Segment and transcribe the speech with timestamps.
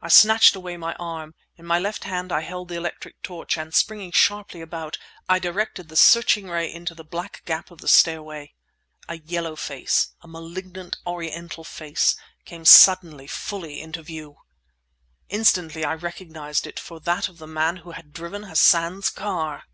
[0.00, 3.74] I snatched away my arm; in my left hand I held the electric torch, and
[3.74, 4.96] springing sharply about
[5.28, 8.54] I directed the searching ray into the black gap of the stairway.
[9.08, 14.36] A yellow face, a malignant Oriental face, came suddenly, fully, into view!
[15.28, 19.64] Instantly I recognized it for that of the man who had driven Hassan's car!